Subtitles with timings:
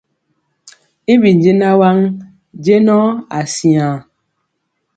[1.11, 1.97] Y bi jɛɛnaŋ waŋ
[2.63, 2.99] jɛŋɔ
[3.37, 3.95] asiaŋ.